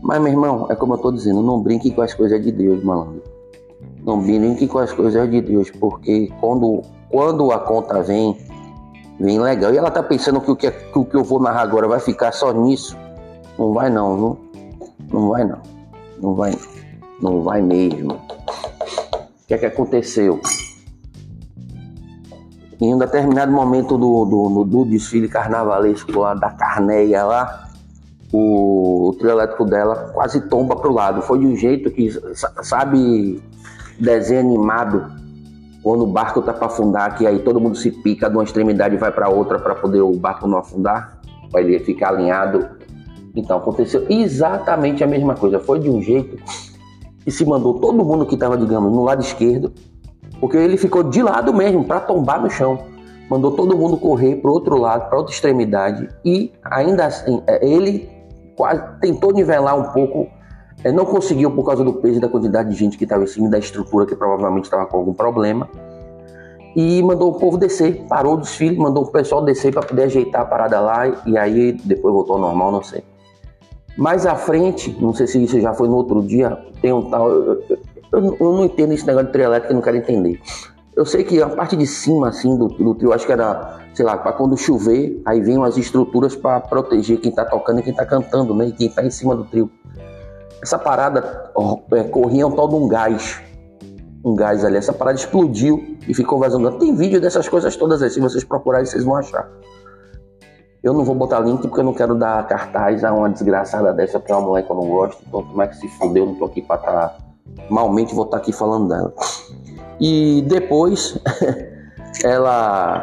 Mas, 0.00 0.20
meu 0.20 0.32
irmão, 0.32 0.66
é 0.70 0.76
como 0.76 0.94
eu 0.94 0.98
tô 0.98 1.10
dizendo, 1.10 1.42
não 1.42 1.60
brinque 1.60 1.90
com 1.90 2.02
as 2.02 2.14
coisas 2.14 2.40
de 2.42 2.52
Deus, 2.52 2.82
malandro. 2.84 3.22
Não 4.04 4.20
brinque 4.20 4.68
com 4.68 4.78
as 4.78 4.92
coisas 4.92 5.28
de 5.28 5.40
Deus, 5.40 5.70
porque 5.70 6.32
quando, 6.40 6.82
quando 7.10 7.50
a 7.50 7.58
conta 7.58 8.00
vem, 8.02 8.38
vem 9.18 9.40
legal. 9.40 9.74
E 9.74 9.76
ela 9.76 9.90
tá 9.90 10.02
pensando 10.02 10.40
que 10.40 10.50
o 10.50 10.56
que, 10.56 10.70
que 10.70 10.98
o 10.98 11.04
que 11.04 11.16
eu 11.16 11.24
vou 11.24 11.40
narrar 11.40 11.62
agora 11.62 11.88
vai 11.88 11.98
ficar 11.98 12.30
só 12.30 12.52
nisso. 12.52 12.96
Não 13.58 13.72
vai 13.72 13.90
não, 13.90 14.16
viu? 14.16 14.38
Não 15.12 15.30
vai 15.30 15.44
não. 15.44 15.75
Não 16.20 16.34
vai 16.34 16.52
não. 17.20 17.42
Vai 17.42 17.62
mesmo. 17.62 18.14
O 18.14 19.46
que 19.46 19.54
é 19.54 19.58
que 19.58 19.66
aconteceu? 19.66 20.40
Em 22.80 22.94
um 22.94 22.98
determinado 22.98 23.50
momento 23.50 23.96
do, 23.96 24.24
do, 24.26 24.64
do 24.64 24.84
desfile 24.84 25.28
carnavalesco 25.28 26.18
lá 26.18 26.34
da 26.34 26.50
Carneia 26.50 27.24
lá, 27.24 27.70
o, 28.30 29.08
o 29.08 29.14
trio 29.14 29.30
elétrico 29.30 29.64
dela 29.64 30.10
quase 30.12 30.42
tomba 30.42 30.76
pro 30.76 30.92
lado. 30.92 31.22
Foi 31.22 31.38
de 31.38 31.46
um 31.46 31.56
jeito 31.56 31.90
que, 31.90 32.10
sabe, 32.34 33.42
desenho 33.98 34.40
animado 34.40 35.10
quando 35.82 36.02
o 36.02 36.06
barco 36.06 36.42
tá 36.42 36.52
para 36.52 36.66
afundar, 36.66 37.16
que 37.16 37.26
aí 37.26 37.38
todo 37.38 37.60
mundo 37.60 37.76
se 37.76 37.90
pica 37.90 38.28
de 38.28 38.36
uma 38.36 38.44
extremidade 38.44 38.96
e 38.96 38.98
vai 38.98 39.12
para 39.12 39.28
outra 39.28 39.58
para 39.58 39.74
poder 39.74 40.02
o 40.02 40.12
barco 40.12 40.46
não 40.46 40.58
afundar, 40.58 41.18
para 41.50 41.62
ele 41.62 41.78
ficar 41.78 42.08
alinhado. 42.08 42.75
Então 43.36 43.58
aconteceu 43.58 44.06
exatamente 44.08 45.04
a 45.04 45.06
mesma 45.06 45.34
coisa. 45.34 45.60
Foi 45.60 45.78
de 45.78 45.90
um 45.90 46.00
jeito 46.00 46.36
que 47.22 47.30
se 47.30 47.44
mandou 47.44 47.74
todo 47.74 48.04
mundo 48.04 48.24
que 48.24 48.34
estava, 48.34 48.56
digamos, 48.56 48.90
no 48.90 49.04
lado 49.04 49.20
esquerdo, 49.20 49.72
porque 50.40 50.56
ele 50.56 50.76
ficou 50.76 51.02
de 51.02 51.22
lado 51.22 51.52
mesmo 51.52 51.84
para 51.84 52.00
tombar 52.00 52.40
no 52.40 52.50
chão. 52.50 52.78
Mandou 53.28 53.52
todo 53.52 53.76
mundo 53.76 53.96
correr 53.98 54.36
para 54.36 54.50
outro 54.50 54.78
lado, 54.78 55.08
para 55.08 55.18
outra 55.18 55.34
extremidade 55.34 56.08
e 56.24 56.52
ainda 56.64 57.06
assim 57.06 57.42
é, 57.46 57.66
ele 57.66 58.08
quase 58.56 58.82
tentou 59.00 59.32
nivelar 59.32 59.76
um 59.76 59.92
pouco 59.92 60.28
é, 60.84 60.92
não 60.92 61.04
conseguiu 61.04 61.50
por 61.50 61.64
causa 61.64 61.82
do 61.82 61.94
peso 61.94 62.18
e 62.18 62.20
da 62.20 62.28
quantidade 62.28 62.70
de 62.70 62.76
gente 62.76 62.96
que 62.96 63.04
estava 63.04 63.24
em 63.24 63.26
cima 63.26 63.50
da 63.50 63.58
estrutura 63.58 64.06
que 64.06 64.14
provavelmente 64.14 64.64
estava 64.64 64.86
com 64.86 64.98
algum 64.98 65.12
problema. 65.12 65.68
E 66.76 67.02
mandou 67.02 67.30
o 67.30 67.38
povo 67.38 67.56
descer, 67.56 68.04
parou 68.06 68.34
o 68.34 68.36
desfile, 68.36 68.76
mandou 68.76 69.02
o 69.02 69.10
pessoal 69.10 69.42
descer 69.42 69.72
para 69.72 69.82
poder 69.82 70.04
ajeitar 70.04 70.42
a 70.42 70.44
parada 70.44 70.78
lá 70.78 71.08
e 71.26 71.36
aí 71.36 71.72
depois 71.72 72.14
voltou 72.14 72.36
ao 72.36 72.42
normal, 72.42 72.70
não 72.70 72.82
sei. 72.82 73.02
Mais 73.96 74.26
à 74.26 74.34
frente, 74.34 74.94
não 75.00 75.14
sei 75.14 75.26
se 75.26 75.42
isso 75.42 75.60
já 75.60 75.72
foi 75.72 75.88
no 75.88 75.96
outro 75.96 76.22
dia, 76.22 76.56
tem 76.82 76.92
um 76.92 77.08
tal. 77.08 77.30
Eu, 77.30 77.62
eu, 78.12 78.36
eu 78.38 78.52
não 78.52 78.64
entendo 78.64 78.92
esse 78.92 79.06
negócio 79.06 79.26
de 79.26 79.32
trio 79.32 79.44
elétrico, 79.46 79.72
eu 79.72 79.76
não 79.76 79.82
quero 79.82 79.96
entender. 79.96 80.40
Eu 80.94 81.04
sei 81.04 81.24
que 81.24 81.42
a 81.42 81.48
parte 81.48 81.76
de 81.76 81.86
cima, 81.86 82.28
assim, 82.28 82.56
do, 82.56 82.68
do 82.68 82.94
trio, 82.94 83.12
acho 83.12 83.26
que 83.26 83.32
era, 83.32 83.80
sei 83.94 84.04
lá, 84.04 84.16
para 84.16 84.32
quando 84.32 84.56
chover, 84.56 85.20
aí 85.26 85.40
vem 85.40 85.58
umas 85.58 85.76
estruturas 85.76 86.34
para 86.34 86.60
proteger 86.60 87.18
quem 87.20 87.30
tá 87.30 87.44
tocando 87.44 87.80
e 87.80 87.82
quem 87.82 87.94
tá 87.94 88.04
cantando, 88.06 88.54
né? 88.54 88.68
E 88.68 88.72
quem 88.72 88.88
tá 88.88 89.04
em 89.04 89.10
cima 89.10 89.34
do 89.34 89.44
trio. 89.44 89.70
Essa 90.62 90.78
parada 90.78 91.52
é, 91.92 92.02
corria 92.04 92.46
um 92.46 92.50
tal 92.50 92.68
de 92.68 92.74
um 92.74 92.88
gás. 92.88 93.40
um 94.24 94.34
gás 94.34 94.64
ali. 94.64 94.76
Essa 94.76 94.92
parada 94.92 95.18
explodiu 95.18 95.98
e 96.08 96.14
ficou 96.14 96.38
vazando. 96.38 96.70
Tem 96.78 96.94
vídeo 96.94 97.20
dessas 97.20 97.48
coisas 97.48 97.76
todas 97.76 98.02
aí. 98.02 98.10
Se 98.10 98.20
vocês 98.20 98.42
procurarem, 98.42 98.86
vocês 98.86 99.04
vão 99.04 99.16
achar. 99.16 99.48
Eu 100.86 100.94
não 100.94 101.04
vou 101.04 101.16
botar 101.16 101.40
link 101.40 101.62
porque 101.62 101.80
eu 101.80 101.84
não 101.84 101.92
quero 101.92 102.14
dar 102.14 102.46
cartaz 102.46 103.02
a 103.02 103.12
uma 103.12 103.28
desgraçada 103.28 103.92
dessa 103.92 104.20
pra 104.20 104.38
uma 104.38 104.46
mulher 104.46 104.62
que 104.62 104.70
eu 104.70 104.76
não 104.76 104.86
gosto. 104.86 105.20
Então, 105.26 105.42
como 105.42 105.60
é 105.60 105.66
que 105.66 105.76
se 105.78 105.88
fudeu? 105.88 106.22
Eu 106.22 106.26
não 106.28 106.34
tô 106.36 106.44
aqui 106.44 106.62
pra 106.62 106.76
estar. 106.76 106.92
Tá... 106.92 107.16
Malmente 107.68 108.14
vou 108.14 108.24
estar 108.24 108.36
tá 108.36 108.42
aqui 108.44 108.52
falando 108.52 108.88
dela. 108.88 109.12
E 109.98 110.44
depois, 110.46 111.18
ela, 112.22 113.02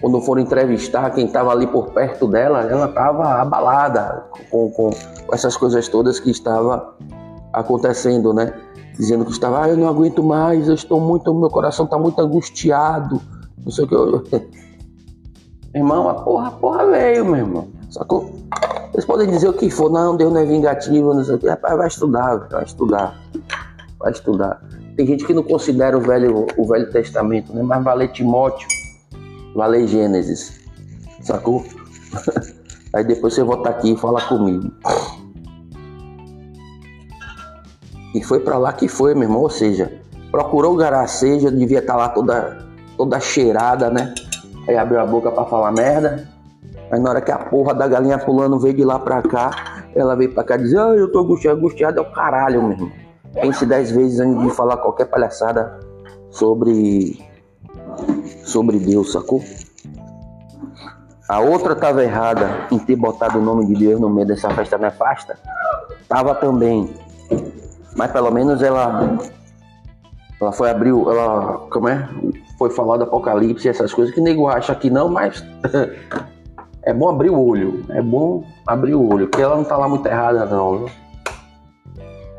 quando 0.00 0.20
foram 0.20 0.42
entrevistar 0.42 1.10
quem 1.10 1.26
estava 1.26 1.50
ali 1.50 1.66
por 1.66 1.90
perto 1.90 2.28
dela, 2.28 2.60
ela 2.60 2.86
estava 2.86 3.42
abalada 3.42 4.24
com, 4.48 4.70
com 4.70 4.90
essas 5.32 5.56
coisas 5.56 5.88
todas 5.88 6.20
que 6.20 6.30
estava 6.30 6.94
acontecendo, 7.52 8.32
né? 8.32 8.52
Dizendo 8.96 9.24
que 9.24 9.32
estava, 9.32 9.64
ah, 9.64 9.68
eu 9.68 9.76
não 9.76 9.88
aguento 9.88 10.22
mais, 10.22 10.68
eu 10.68 10.74
estou 10.74 11.00
muito, 11.00 11.34
meu 11.34 11.50
coração 11.50 11.84
está 11.84 11.98
muito 11.98 12.20
angustiado, 12.20 13.20
não 13.64 13.72
sei 13.72 13.86
o 13.86 13.88
que. 13.88 13.94
Eu... 13.96 14.22
irmão, 15.74 16.08
a 16.08 16.14
porra, 16.14 16.48
a 16.48 16.50
porra 16.50 16.86
veio, 16.86 17.24
meu 17.24 17.36
irmão. 17.36 17.68
Sacou? 17.90 18.32
Vocês 18.92 19.04
podem 19.04 19.28
dizer 19.28 19.48
o 19.48 19.52
que 19.52 19.70
for, 19.70 19.90
não, 19.90 20.16
Deus 20.16 20.32
não 20.32 20.40
é 20.40 20.44
vingativo, 20.44 21.14
não 21.14 21.24
sei 21.24 21.34
o 21.34 21.38
que. 21.38 21.48
Rapaz, 21.48 21.76
vai 21.76 21.88
estudar, 21.88 22.36
vai 22.50 22.64
estudar, 22.64 23.18
vai 23.98 24.12
estudar. 24.12 24.62
Tem 24.96 25.06
gente 25.06 25.24
que 25.24 25.32
não 25.32 25.42
considera 25.42 25.96
o 25.96 26.00
Velho, 26.00 26.46
o 26.56 26.66
velho 26.66 26.90
Testamento, 26.90 27.54
né? 27.54 27.62
Mas 27.62 27.84
vai 27.84 27.96
ler 27.96 28.08
Timóteo, 28.08 28.66
vai 29.54 29.68
ler 29.68 29.86
Gênesis, 29.86 30.60
sacou? 31.22 31.64
Aí 32.92 33.04
depois 33.04 33.34
você 33.34 33.42
volta 33.42 33.68
aqui 33.68 33.92
e 33.92 33.96
fala 33.96 34.20
comigo. 34.22 34.72
E 38.14 38.22
foi 38.24 38.40
para 38.40 38.58
lá 38.58 38.72
que 38.72 38.88
foi, 38.88 39.14
meu 39.14 39.24
irmão. 39.24 39.42
Ou 39.42 39.50
seja, 39.50 39.92
procurou 40.30 40.74
o 40.74 40.76
garaceja, 40.76 41.50
devia 41.50 41.78
estar 41.78 41.92
tá 41.92 41.98
lá 41.98 42.08
toda, 42.08 42.66
toda 42.96 43.20
cheirada, 43.20 43.90
né? 43.90 44.14
Aí 44.68 44.76
abriu 44.76 45.00
a 45.00 45.06
boca 45.06 45.32
para 45.32 45.46
falar 45.46 45.72
merda. 45.72 46.28
Aí 46.90 47.00
na 47.00 47.10
hora 47.10 47.20
que 47.22 47.32
a 47.32 47.38
porra 47.38 47.74
da 47.74 47.88
galinha 47.88 48.18
pulando 48.18 48.58
veio 48.58 48.74
de 48.74 48.84
lá 48.84 48.98
pra 48.98 49.22
cá, 49.22 49.84
ela 49.94 50.14
veio 50.14 50.34
pra 50.34 50.44
cá 50.44 50.56
e 50.56 50.58
dizer, 50.58 50.78
ah, 50.78 50.94
eu 50.94 51.10
tô 51.10 51.20
angustiado, 51.20 51.58
angustiado 51.58 51.98
é 51.98 52.02
o 52.02 52.12
caralho, 52.12 52.62
meu 52.62 52.72
irmão. 52.72 52.92
Pense 53.32 53.64
dez 53.64 53.90
vezes 53.90 54.20
antes 54.20 54.42
de 54.42 54.50
falar 54.50 54.76
qualquer 54.76 55.06
palhaçada 55.06 55.78
sobre 56.30 57.18
sobre 58.44 58.78
Deus, 58.78 59.12
sacou? 59.12 59.42
A 61.28 61.40
outra 61.40 61.72
estava 61.72 62.02
errada 62.02 62.66
em 62.70 62.78
ter 62.78 62.96
botado 62.96 63.38
o 63.38 63.42
nome 63.42 63.66
de 63.66 63.74
Deus 63.74 64.00
no 64.00 64.08
meio 64.08 64.26
dessa 64.26 64.50
festa 64.50 64.78
nefasta. 64.78 65.38
Tava 66.08 66.34
também. 66.34 66.94
Mas 67.94 68.10
pelo 68.12 68.30
menos 68.30 68.62
ela 68.62 69.18
ela 70.40 70.52
foi 70.52 70.70
abrir, 70.70 70.90
ela 70.90 71.66
como 71.70 71.88
é? 71.88 72.08
Foi 72.58 72.70
falar 72.70 72.96
do 72.96 73.04
apocalipse, 73.04 73.68
essas 73.68 73.92
coisas 73.92 74.14
que 74.14 74.20
nego 74.20 74.48
acha 74.48 74.74
que 74.74 74.90
não, 74.90 75.08
mas 75.08 75.44
é 76.82 76.94
bom 76.94 77.08
abrir 77.08 77.30
o 77.30 77.40
olho, 77.40 77.84
é 77.90 78.00
bom 78.00 78.44
abrir 78.66 78.94
o 78.94 79.12
olho, 79.12 79.28
porque 79.28 79.42
ela 79.42 79.56
não 79.56 79.64
tá 79.64 79.76
lá 79.76 79.88
muito 79.88 80.06
errada 80.06 80.46
não. 80.46 80.86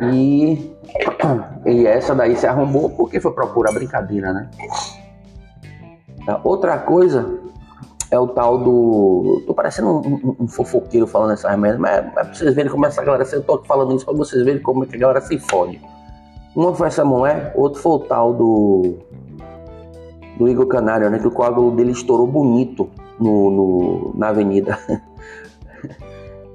E, 0.01 0.73
e 1.65 1.85
essa 1.85 2.15
daí 2.15 2.35
se 2.35 2.47
arrombou 2.47 2.89
porque 2.89 3.19
foi 3.19 3.31
procurar 3.33 3.73
brincadeira, 3.73 4.33
né? 4.33 4.49
Outra 6.43 6.77
coisa 6.77 7.39
é 8.11 8.19
o 8.19 8.27
tal 8.27 8.57
do. 8.59 9.43
Tô 9.45 9.53
parecendo 9.53 9.89
um, 9.89 10.13
um, 10.13 10.35
um 10.41 10.47
fofoqueiro 10.47 11.07
falando 11.07 11.33
essas 11.33 11.57
merdas, 11.57 11.79
mas 11.79 11.91
é 11.91 12.01
pra 12.01 12.23
vocês 12.23 12.53
verem 12.53 12.71
como 12.71 12.85
essa 12.85 13.03
galera. 13.03 13.25
Eu 13.31 13.43
tô 13.43 13.63
falando 13.63 13.95
isso 13.95 14.05
pra 14.05 14.13
vocês 14.13 14.43
verem 14.43 14.61
como 14.61 14.83
é 14.83 14.87
que 14.87 14.95
a 14.95 14.99
galera 14.99 15.21
se 15.21 15.37
fode. 15.39 15.81
Uma 16.55 16.73
foi 16.73 16.87
essa 16.87 17.05
mulher, 17.05 17.53
outro 17.55 17.81
foi 17.81 17.91
o 17.93 17.99
tal 17.99 18.33
do. 18.33 18.97
Do 20.37 20.47
Igor 20.47 20.67
Canário, 20.67 21.09
né? 21.09 21.19
Que 21.19 21.27
o 21.27 21.31
coágulo 21.31 21.71
dele 21.71 21.91
estourou 21.91 22.25
bonito 22.25 22.89
no, 23.19 23.51
no 23.51 24.11
na 24.15 24.29
avenida. 24.29 24.77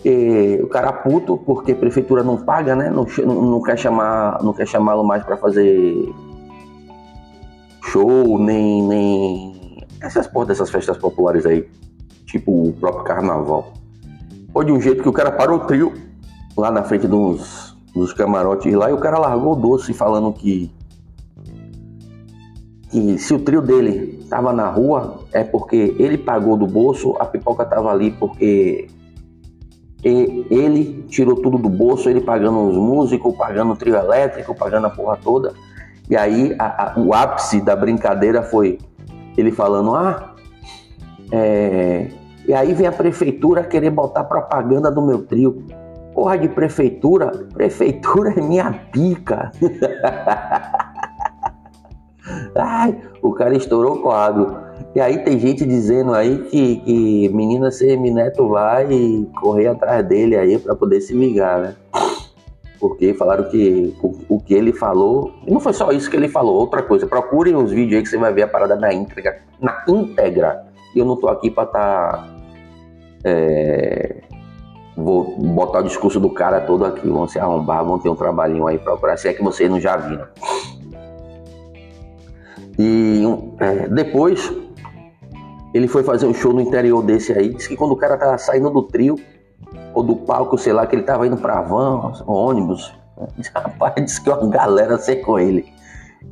E 0.07 0.61
o 0.63 0.69
cara 0.69 0.93
puto 0.93 1.39
porque 1.39 1.73
a 1.73 1.77
prefeitura 1.77 2.23
não 2.23 2.37
paga, 2.37 2.77
né? 2.77 2.91
Não, 2.91 3.07
não 3.25 3.63
quer 3.63 3.79
chamar, 3.79 4.43
não 4.43 4.53
quer 4.53 4.67
chamá-lo 4.67 5.03
mais 5.03 5.25
para 5.25 5.35
fazer 5.39 6.13
show, 7.85 8.39
nem, 8.39 8.83
nem 8.83 9.87
essas 10.03 10.27
porra 10.27 10.47
dessas 10.47 10.69
festas 10.69 10.99
populares 10.99 11.47
aí, 11.47 11.67
tipo 12.27 12.69
o 12.69 12.73
próprio 12.75 13.05
carnaval. 13.05 13.73
Foi 14.53 14.67
de 14.67 14.73
um 14.73 14.81
jeito 14.81 15.03
que 15.03 15.09
o 15.09 15.13
cara 15.13 15.33
parou 15.33 15.61
o 15.61 15.65
trio 15.65 15.95
lá 16.55 16.71
na 16.71 16.83
frente 16.83 17.07
dos, 17.07 17.64
dos 17.95 18.13
camarotes 18.13 18.75
lá 18.75 18.91
e 18.91 18.93
o 18.93 18.99
cara 18.99 19.19
largou 19.19 19.53
o 19.53 19.57
doce 19.57 19.95
falando 19.95 20.33
que 20.33 20.71
que 22.91 23.19
se 23.19 23.35
o 23.35 23.41
trio 23.41 23.61
dele 23.61 24.25
tava 24.31 24.53
na 24.53 24.69
rua 24.69 25.21
é 25.33 25.43
porque 25.43 25.97
ele 25.99 26.17
pagou 26.17 26.57
do 26.57 26.67
bolso, 26.67 27.17
a 27.19 27.25
pipoca 27.25 27.65
tava 27.65 27.91
ali 27.91 28.13
porque 28.13 28.89
ele 30.05 31.05
tirou 31.09 31.35
tudo 31.35 31.57
do 31.57 31.69
bolso, 31.69 32.11
ele 32.11 32.21
pagando 32.21 32.69
os 32.69 32.77
músicos, 32.77 33.35
pagando 33.37 33.73
o 33.73 33.77
trio 33.77 33.97
elétrico, 33.97 34.55
pagando 34.55 34.87
a 34.87 34.91
porra 34.91 35.17
toda. 35.17 35.55
E 36.09 36.17
aí 36.17 36.55
a, 36.59 36.93
a, 36.93 37.01
o 37.01 37.15
ápice 37.15 37.61
da 37.61 37.75
brincadeira 37.75 38.43
foi 38.43 38.79
ele 39.37 39.51
falando: 39.51 39.95
Ah, 39.95 40.35
é... 41.33 42.11
e 42.47 42.53
aí 42.53 42.75
vem 42.75 42.87
a 42.87 42.93
prefeitura 42.93 43.65
querer 43.65 43.91
botar 43.91 44.25
propaganda 44.25 44.91
do 44.91 45.01
meu 45.01 45.23
trio. 45.25 45.65
Porra 46.15 46.39
de 46.39 46.49
prefeitura? 46.49 47.33
Prefeitura 47.53 48.33
é 48.37 48.41
minha 48.41 48.73
pica. 48.93 49.51
Ai, 52.57 52.97
o 53.21 53.33
cara 53.33 53.57
estourou 53.57 53.97
o 53.97 54.03
quadro. 54.03 54.57
E 54.95 55.01
aí 55.01 55.19
tem 55.19 55.39
gente 55.39 55.67
dizendo 55.67 56.15
aí 56.15 56.39
que, 56.45 56.77
que 56.77 57.29
menina 57.31 57.71
Semineto 57.71 58.49
vai 58.49 58.87
correr 59.41 59.67
atrás 59.67 60.07
dele 60.07 60.37
aí 60.37 60.59
para 60.59 60.75
poder 60.75 61.01
se 61.01 61.13
ligar, 61.13 61.61
né? 61.61 61.75
Porque 62.79 63.13
falaram 63.15 63.49
que 63.49 63.95
o, 64.03 64.37
o, 64.37 64.41
que 64.41 64.55
ele 64.55 64.73
falou. 64.73 65.33
Não 65.49 65.59
foi 65.59 65.73
só 65.73 65.91
isso 65.91 66.09
que 66.09 66.17
ele 66.17 66.29
falou, 66.29 66.55
outra 66.55 66.83
coisa. 66.83 67.07
Procurem 67.07 67.57
os 67.57 67.73
vídeos 67.73 67.97
aí 67.97 68.03
que 68.03 68.09
você 68.09 68.19
vai 68.19 68.33
ver 68.33 68.43
a 68.43 68.49
parada 68.49 68.77
na 68.77 68.93
íntegra. 68.93 69.41
Na 69.61 69.85
íntegra. 69.89 70.65
Eu 70.95 71.05
não 71.05 71.17
tô 71.17 71.29
aqui 71.29 71.51
pra 71.51 71.67
tá. 71.67 72.29
É, 73.25 74.23
vou 74.97 75.37
botar 75.39 75.81
o 75.81 75.83
discurso 75.85 76.21
do 76.21 76.31
cara 76.31 76.61
todo 76.61 76.85
aqui. 76.85 77.09
Vão 77.09 77.27
se 77.27 77.39
arrombar, 77.39 77.85
vão 77.85 77.99
ter 77.99 78.09
um 78.09 78.17
trabalhinho 78.17 78.67
aí 78.67 78.79
procurar. 78.79 79.17
Se 79.17 79.29
é 79.29 79.33
que 79.33 79.43
vocês 79.43 79.71
não 79.71 79.81
já 79.81 79.97
viram. 79.97 80.27
E 82.79 83.23
é, 83.61 83.89
depois 83.89 84.53
ele 85.73 85.89
foi 85.89 86.03
fazer 86.03 86.27
um 86.27 86.35
show 86.35 86.53
no 86.53 86.61
interior 86.61 87.03
desse 87.03 87.33
aí. 87.33 87.55
Disse 87.55 87.69
que 87.69 87.77
quando 87.77 87.93
o 87.93 87.97
cara 87.97 88.17
tava 88.17 88.39
saindo 88.39 88.71
do 88.71 88.83
trio, 88.83 89.17
ou 89.93 90.03
do 90.03 90.17
palco, 90.17 90.59
sei 90.59 90.73
lá, 90.73 90.87
que 90.87 90.95
ele 90.97 91.03
tava 91.03 91.27
indo 91.27 91.37
pra 91.37 91.63
van, 91.63 92.13
ônibus. 92.27 92.93
Rapaz, 93.55 93.95
disse 93.97 94.23
que 94.23 94.31
uma 94.31 94.49
galera 94.49 94.99
secou 94.99 95.39
ele. 95.39 95.73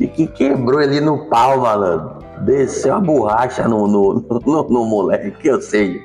E 0.00 0.06
que 0.06 0.26
quebrou 0.26 0.80
ele 0.80 1.00
no 1.00 1.26
pau, 1.26 1.60
malandro. 1.60 2.18
Desceu 2.44 2.94
a 2.94 3.00
borracha 3.00 3.68
no, 3.68 3.86
no, 3.86 4.14
no, 4.14 4.68
no 4.68 4.84
moleque, 4.84 5.30
que 5.32 5.48
eu 5.48 5.60
sei. 5.60 6.02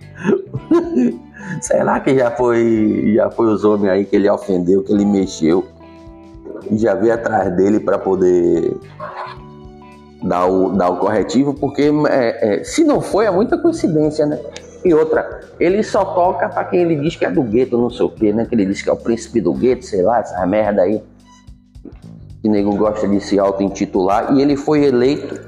Será 1.61 1.99
que 1.99 2.17
já 2.17 2.31
foi, 2.31 3.13
já 3.15 3.29
foi 3.29 3.47
os 3.47 3.63
homens 3.63 3.91
aí 3.91 4.05
que 4.05 4.15
ele 4.15 4.29
ofendeu, 4.29 4.83
que 4.83 4.91
ele 4.91 5.05
mexeu? 5.05 5.65
E 6.69 6.77
já 6.77 6.95
veio 6.95 7.13
atrás 7.13 7.55
dele 7.55 7.79
para 7.79 7.97
poder 7.97 8.77
dar 10.23 10.45
o, 10.45 10.71
dar 10.71 10.89
o 10.89 10.97
corretivo, 10.97 11.53
porque 11.53 11.91
é, 12.09 12.59
é, 12.59 12.63
se 12.63 12.83
não 12.83 13.01
foi, 13.01 13.25
é 13.25 13.31
muita 13.31 13.57
coincidência, 13.57 14.25
né? 14.25 14.39
E 14.83 14.93
outra, 14.93 15.41
ele 15.59 15.83
só 15.83 16.05
toca 16.05 16.47
para 16.49 16.63
quem 16.65 16.81
ele 16.81 16.95
diz 16.95 17.15
que 17.15 17.25
é 17.25 17.31
do 17.31 17.43
gueto, 17.43 17.77
não 17.77 17.89
sei 17.89 18.05
o 18.05 18.09
quê, 18.09 18.31
né? 18.31 18.45
Que 18.45 18.55
ele 18.55 18.65
diz 18.65 18.81
que 18.81 18.89
é 18.89 18.93
o 18.93 18.97
príncipe 18.97 19.41
do 19.41 19.53
gueto, 19.53 19.85
sei 19.85 20.01
lá, 20.01 20.19
essa 20.19 20.45
merda 20.45 20.83
aí. 20.83 21.03
Que 22.41 22.47
nego 22.47 22.75
gosta 22.75 23.07
de 23.07 23.19
se 23.19 23.39
auto-intitular. 23.39 24.33
E 24.33 24.41
ele 24.41 24.55
foi 24.55 24.85
eleito 24.85 25.39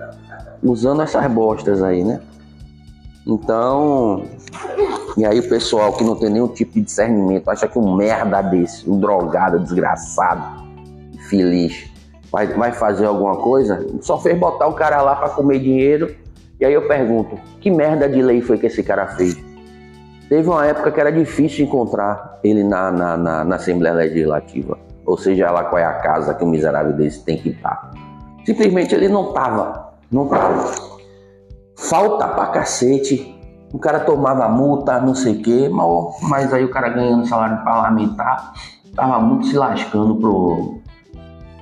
usando 0.64 1.02
essas 1.02 1.26
bostas 1.32 1.82
aí, 1.82 2.04
né? 2.04 2.20
Então, 3.26 4.24
e 5.18 5.26
aí 5.26 5.40
o 5.40 5.50
pessoal 5.50 5.94
que 5.94 6.04
não 6.04 6.16
tem 6.16 6.30
nenhum 6.30 6.48
tipo 6.48 6.74
de 6.74 6.82
discernimento 6.82 7.50
acha 7.50 7.68
que 7.68 7.78
um 7.78 7.96
merda 7.96 8.42
desse, 8.42 8.90
um 8.90 9.00
drogado, 9.00 9.60
desgraçado, 9.60 10.64
feliz, 11.30 11.90
vai, 12.32 12.48
vai 12.48 12.72
fazer 12.72 13.06
alguma 13.06 13.38
coisa, 13.38 13.86
só 14.02 14.18
fez 14.18 14.38
botar 14.38 14.68
o 14.68 14.74
cara 14.74 15.02
lá 15.02 15.16
para 15.16 15.30
comer 15.30 15.60
dinheiro. 15.60 16.16
E 16.60 16.66
aí 16.66 16.74
eu 16.74 16.88
pergunto, 16.88 17.38
que 17.62 17.72
merda 17.72 18.08
de 18.08 18.22
lei 18.22 18.42
foi 18.42 18.58
que 18.58 18.68
esse 18.68 18.84
cara 18.84 19.08
fez? 19.08 19.38
Teve 20.28 20.48
uma 20.48 20.66
época 20.66 20.92
que 20.92 21.00
era 21.00 21.12
difícil 21.12 21.66
encontrar 21.66 22.40
ele 22.44 22.64
na, 22.64 22.92
na, 22.92 23.18
na, 23.18 23.44
na 23.44 23.56
Assembleia 23.56 23.96
Legislativa. 23.96 24.78
Ou 25.06 25.18
seja, 25.18 25.50
lá 25.50 25.64
qual 25.64 25.80
é 25.80 25.86
a 25.86 25.94
casa 25.94 26.36
que 26.36 26.44
o 26.44 26.48
miserável 26.48 26.94
desse 26.94 27.24
tem 27.24 27.38
que 27.38 27.50
estar. 27.50 27.92
Simplesmente 28.46 28.94
ele 28.94 29.10
não 29.10 29.34
tava. 29.34 29.94
Não 30.12 30.28
tava. 30.28 30.72
Falta 31.76 32.28
pra 32.28 32.48
cacete. 32.48 33.39
O 33.72 33.78
cara 33.78 34.00
tomava 34.00 34.50
multa, 34.50 35.00
não 35.00 35.14
sei 35.14 35.36
o 35.36 35.42
quê, 35.42 35.70
mas, 35.70 35.88
mas 36.24 36.54
aí 36.54 36.66
o 36.66 36.72
cara 36.72 36.90
ganhando 36.90 37.28
salário 37.28 37.64
parlamentar, 37.64 38.54
tava 38.96 39.20
muito 39.20 39.48
se 39.48 39.58
lascando 39.58 40.16
pro, 40.16 40.80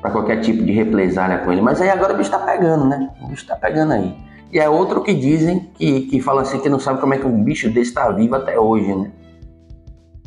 para 0.01 0.11
qualquer 0.11 0.39
tipo 0.39 0.63
de 0.63 0.71
represália 0.71 1.39
com 1.39 1.51
ele. 1.51 1.61
Mas 1.61 1.81
aí 1.81 1.89
agora 1.89 2.13
o 2.13 2.17
bicho 2.17 2.31
tá 2.31 2.39
pegando, 2.39 2.85
né? 2.85 3.09
O 3.21 3.27
bicho 3.27 3.45
tá 3.45 3.55
pegando 3.55 3.93
aí. 3.93 4.15
E 4.51 4.59
é 4.59 4.69
outro 4.69 5.03
que 5.03 5.13
dizem 5.13 5.69
que, 5.75 6.01
que 6.01 6.21
fala 6.21 6.41
assim 6.41 6.59
que 6.59 6.69
não 6.69 6.79
sabe 6.79 7.01
como 7.01 7.13
é 7.13 7.17
que 7.17 7.27
um 7.27 7.43
bicho 7.43 7.69
desse 7.69 7.93
tá 7.93 8.09
vivo 8.11 8.35
até 8.35 8.57
hoje, 8.57 8.95
né? 8.95 9.11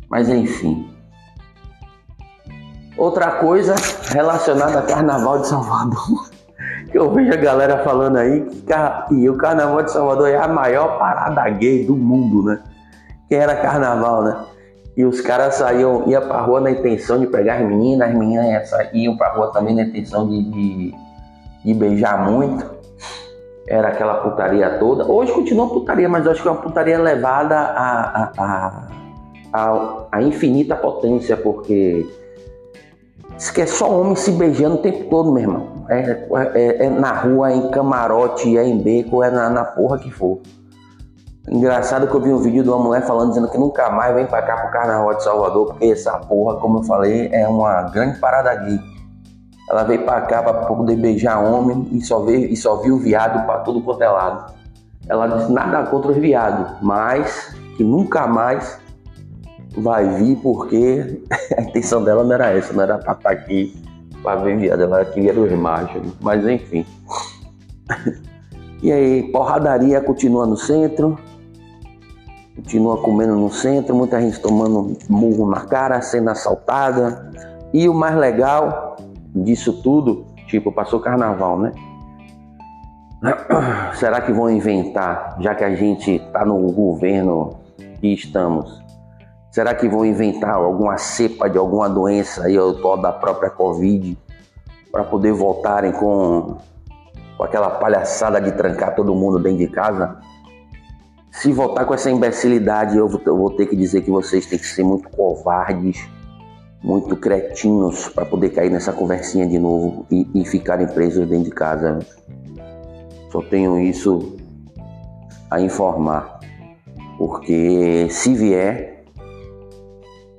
Mas 0.07 0.29
enfim. 0.29 0.87
Outra 2.95 3.31
coisa 3.31 3.73
relacionada 4.09 4.79
a 4.79 4.83
Carnaval 4.83 5.39
de 5.39 5.47
Salvador. 5.47 6.29
Que 6.91 6.99
eu 6.99 7.09
vejo 7.11 7.31
a 7.31 7.37
galera 7.37 7.77
falando 7.83 8.17
aí 8.17 8.45
que 9.07 9.29
o 9.29 9.37
Carnaval 9.37 9.81
de 9.81 9.91
Salvador 9.91 10.27
é 10.27 10.37
a 10.37 10.47
maior 10.47 10.99
parada 10.99 11.49
gay 11.49 11.85
do 11.85 11.95
mundo, 11.95 12.43
né? 12.43 12.59
Que 13.29 13.35
era 13.35 13.55
Carnaval, 13.55 14.23
né? 14.23 14.37
E 14.97 15.05
os 15.05 15.21
caras 15.21 15.55
saíam, 15.55 16.03
iam 16.07 16.27
pra 16.27 16.41
rua 16.41 16.59
na 16.59 16.71
intenção 16.71 17.17
de 17.17 17.27
pegar 17.27 17.55
as 17.55 17.61
meninas, 17.65 18.09
as 18.09 18.15
meninas 18.15 18.71
iam 18.93 19.15
pra 19.15 19.31
rua 19.31 19.51
também 19.53 19.73
na 19.73 19.83
intenção 19.83 20.27
de, 20.27 20.43
de, 20.51 20.95
de 21.63 21.73
beijar 21.73 22.29
muito. 22.29 22.69
Era 23.65 23.87
aquela 23.87 24.15
putaria 24.15 24.77
toda. 24.77 25.09
Hoje 25.09 25.31
continua 25.31 25.69
putaria, 25.69 26.09
mas 26.09 26.27
acho 26.27 26.41
que 26.41 26.47
é 26.47 26.51
uma 26.51 26.61
putaria 26.61 26.99
levada 26.99 27.55
a, 27.55 28.23
a, 28.23 28.31
a, 28.37 28.87
a, 29.53 30.05
a 30.11 30.21
infinita 30.21 30.75
potência, 30.75 31.37
porque 31.37 32.05
Diz 33.41 33.49
que 33.49 33.61
é 33.61 33.65
só 33.65 33.89
homem 33.89 34.15
se 34.15 34.31
beijando 34.33 34.75
o 34.75 34.77
tempo 34.77 35.09
todo, 35.09 35.31
meu 35.31 35.41
irmão. 35.41 35.67
É, 35.89 36.27
é, 36.53 36.85
é 36.85 36.89
na 36.91 37.11
rua, 37.11 37.51
é 37.51 37.55
em 37.55 37.71
camarote, 37.71 38.55
é 38.55 38.63
em 38.63 38.77
beco, 38.77 39.23
é 39.23 39.31
na, 39.31 39.49
na 39.49 39.65
porra 39.65 39.97
que 39.97 40.11
for. 40.11 40.39
Engraçado 41.49 42.07
que 42.07 42.13
eu 42.13 42.21
vi 42.21 42.31
um 42.31 42.37
vídeo 42.37 42.61
de 42.61 42.69
uma 42.69 42.77
mulher 42.77 43.01
falando, 43.01 43.29
dizendo 43.29 43.49
que 43.49 43.57
nunca 43.57 43.89
mais 43.89 44.13
vem 44.13 44.27
pra 44.27 44.43
cá 44.43 44.57
pro 44.57 44.69
Carnaval 44.69 45.15
de 45.15 45.23
Salvador, 45.23 45.65
porque 45.69 45.85
essa 45.87 46.19
porra, 46.19 46.57
como 46.57 46.77
eu 46.77 46.83
falei, 46.83 47.29
é 47.33 47.47
uma 47.47 47.81
grande 47.89 48.19
parada 48.19 48.53
gay. 48.53 48.79
Ela 49.71 49.85
veio 49.85 50.05
pra 50.05 50.21
cá 50.21 50.43
pra 50.43 50.53
poder 50.53 50.97
beijar 50.97 51.39
homem 51.43 51.87
e 51.93 51.99
só, 51.99 52.19
veio, 52.19 52.47
e 52.47 52.55
só 52.55 52.75
viu 52.75 52.99
viado 52.99 53.43
pra 53.47 53.57
tudo 53.61 53.81
quanto 53.81 54.03
é 54.03 54.07
lado. 54.07 54.53
Ela 55.09 55.25
disse 55.25 55.51
nada 55.51 55.89
contra 55.89 56.11
os 56.11 56.17
viados, 56.17 56.73
mas 56.79 57.55
que 57.75 57.83
nunca 57.83 58.27
mais 58.27 58.79
vai 59.77 60.07
vir 60.15 60.37
porque 60.37 61.21
a 61.57 61.61
intenção 61.61 62.03
dela 62.03 62.23
não 62.23 62.33
era 62.33 62.51
essa, 62.51 62.73
não 62.73 62.83
era 62.83 62.97
pra 62.97 63.13
estar 63.13 63.29
tá 63.29 63.31
aqui 63.31 63.73
pra 64.21 64.35
ver 64.35 64.57
viado, 64.57 64.81
ela 64.81 65.03
queria 65.05 65.33
os 65.33 65.51
machos, 65.51 66.01
mas 66.21 66.45
enfim. 66.45 66.85
E 68.83 68.91
aí, 68.91 69.31
porradaria 69.31 70.01
continua 70.01 70.47
no 70.47 70.57
centro, 70.57 71.15
continua 72.55 72.97
comendo 72.97 73.35
no 73.35 73.51
centro, 73.51 73.95
muita 73.95 74.19
gente 74.19 74.39
tomando 74.39 74.97
murro 75.07 75.47
na 75.47 75.61
cara, 75.61 76.01
sendo 76.01 76.31
assaltada. 76.31 77.29
E 77.71 77.87
o 77.87 77.93
mais 77.93 78.15
legal 78.15 78.97
disso 79.35 79.83
tudo, 79.83 80.25
tipo, 80.47 80.71
passou 80.71 80.99
carnaval, 80.99 81.59
né? 81.59 81.71
Será 83.93 84.19
que 84.19 84.33
vão 84.33 84.49
inventar, 84.49 85.37
já 85.39 85.53
que 85.53 85.63
a 85.63 85.75
gente 85.75 86.15
está 86.15 86.43
no 86.43 86.59
governo 86.71 87.59
e 88.01 88.15
estamos, 88.15 88.81
será 89.51 89.75
que 89.75 89.87
vão 89.87 90.05
inventar 90.05 90.55
alguma 90.55 90.97
cepa 90.97 91.49
de 91.49 91.57
alguma 91.57 91.89
doença 91.89 92.45
aí, 92.45 92.57
ou 92.57 92.97
da 92.97 93.11
própria 93.11 93.49
Covid, 93.49 94.17
para 94.91 95.03
poder 95.03 95.33
voltarem 95.33 95.91
com, 95.91 96.57
com 97.37 97.43
aquela 97.43 97.69
palhaçada 97.69 98.39
de 98.39 98.51
trancar 98.53 98.95
todo 98.95 99.13
mundo 99.13 99.37
dentro 99.37 99.59
de 99.59 99.67
casa? 99.67 100.17
Se 101.31 101.51
voltar 101.51 101.85
com 101.85 101.93
essa 101.93 102.09
imbecilidade, 102.09 102.97
eu 102.97 103.07
vou, 103.07 103.21
eu 103.25 103.37
vou 103.37 103.51
ter 103.51 103.65
que 103.65 103.75
dizer 103.75 104.01
que 104.01 104.11
vocês 104.11 104.45
têm 104.45 104.57
que 104.57 104.65
ser 104.65 104.83
muito 104.83 105.09
covardes, 105.09 106.07
muito 106.83 107.15
cretinos 107.15 108.09
para 108.09 108.25
poder 108.25 108.49
cair 108.49 108.69
nessa 108.69 108.91
conversinha 108.91 109.47
de 109.47 109.59
novo 109.59 110.05
e, 110.09 110.27
e 110.33 110.45
ficarem 110.45 110.87
presos 110.87 111.27
dentro 111.27 111.45
de 111.45 111.51
casa. 111.51 111.99
Só 113.31 113.41
tenho 113.41 113.79
isso 113.79 114.35
a 115.49 115.61
informar, 115.61 116.39
porque 117.17 118.07
se 118.09 118.33
vier, 118.33 119.00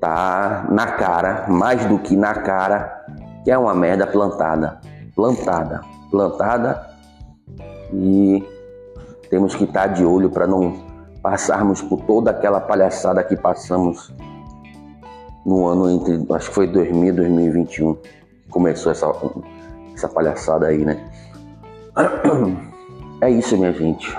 tá 0.02 0.66
na 0.68 0.88
cara, 0.88 1.46
mais 1.48 1.86
do 1.86 1.96
que 1.96 2.16
na 2.16 2.34
cara, 2.34 3.06
que 3.44 3.52
é 3.52 3.56
uma 3.56 3.72
merda 3.72 4.04
plantada, 4.04 4.80
plantada, 5.14 5.80
plantada 6.10 6.90
e 7.92 8.44
temos 9.30 9.54
que 9.54 9.62
estar 9.62 9.86
de 9.86 10.04
olho 10.04 10.28
para 10.28 10.44
não 10.44 10.74
passarmos 11.22 11.80
por 11.80 12.00
toda 12.00 12.32
aquela 12.32 12.60
palhaçada 12.60 13.22
que 13.22 13.36
passamos 13.36 14.12
no 15.46 15.66
ano 15.68 15.88
entre, 15.88 16.26
acho 16.34 16.48
que 16.48 16.54
foi 16.56 16.66
2000 16.66 17.04
e 17.04 17.12
2021. 17.12 17.96
Começou 18.50 18.90
essa, 18.90 19.06
essa 19.94 20.08
palhaçada 20.08 20.66
aí, 20.66 20.84
né? 20.84 20.98
É 23.20 23.30
isso, 23.30 23.56
minha 23.56 23.72
gente. 23.72 24.18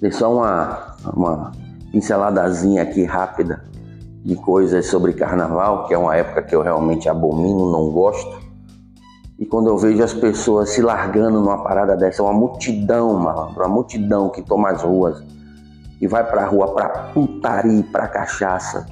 Dei 0.00 0.10
só 0.10 0.32
uma, 0.32 0.96
uma 1.14 1.52
pinceladazinha 1.92 2.82
aqui 2.82 3.04
rápida 3.04 3.62
de 4.26 4.34
coisas 4.34 4.86
sobre 4.86 5.12
carnaval, 5.12 5.86
que 5.86 5.94
é 5.94 5.98
uma 5.98 6.16
época 6.16 6.42
que 6.42 6.52
eu 6.52 6.60
realmente 6.60 7.08
abomino, 7.08 7.70
não 7.70 7.92
gosto. 7.92 8.40
E 9.38 9.46
quando 9.46 9.68
eu 9.68 9.78
vejo 9.78 10.02
as 10.02 10.12
pessoas 10.12 10.70
se 10.70 10.82
largando 10.82 11.40
numa 11.40 11.62
parada 11.62 11.96
dessa, 11.96 12.24
uma 12.24 12.32
multidão, 12.32 13.14
malandro, 13.14 13.62
uma 13.62 13.68
multidão 13.68 14.28
que 14.28 14.42
toma 14.42 14.70
as 14.70 14.82
ruas 14.82 15.22
e 16.00 16.08
vai 16.08 16.28
pra 16.28 16.44
rua 16.44 16.74
pra 16.74 16.88
putaria, 17.14 17.84
pra 17.92 18.08
cachaça, 18.08 18.84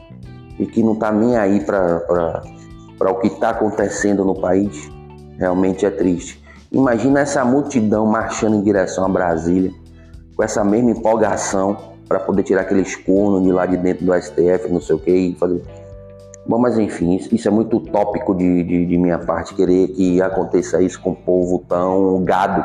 e 0.57 0.67
que 0.67 0.85
não 0.85 0.95
tá 0.95 1.11
nem 1.11 1.37
aí 1.37 1.59
pra, 1.65 1.99
pra, 1.99 2.43
pra 2.97 3.11
o 3.11 3.17
que 3.17 3.31
tá 3.31 3.51
acontecendo 3.51 4.25
no 4.25 4.41
país, 4.41 4.89
realmente 5.37 5.85
é 5.85 5.91
triste. 5.91 6.41
Imagina 6.71 7.19
essa 7.19 7.45
multidão 7.45 8.07
marchando 8.07 8.55
em 8.55 8.63
direção 8.63 9.05
a 9.05 9.09
Brasília, 9.09 9.73
com 10.37 10.45
essa 10.45 10.63
mesma 10.63 10.93
empolgação 10.93 11.94
para 12.09 12.21
poder 12.21 12.43
tirar 12.43 12.63
aqueles 12.63 12.95
cornos 12.97 13.43
de 13.43 13.53
lá 13.53 13.67
de 13.67 13.77
dentro 13.77 14.05
do 14.05 14.13
STF, 14.15 14.69
não 14.71 14.81
sei 14.81 14.97
o 14.97 14.99
que, 14.99 15.37
fazer 15.39 15.63
Bom, 16.47 16.59
mas 16.59 16.79
enfim, 16.79 17.17
isso 17.33 17.49
é 17.49 17.51
muito 17.51 17.79
utópico 17.79 18.35
de, 18.35 18.63
de, 18.63 18.85
de, 18.85 18.99
minha 18.99 19.19
parte, 19.19 19.55
querer 19.55 19.89
que 19.89 20.21
aconteça 20.21 20.83
isso 20.83 21.01
com 21.01 21.11
um 21.11 21.15
povo 21.15 21.65
tão 21.67 22.23
gado 22.23 22.63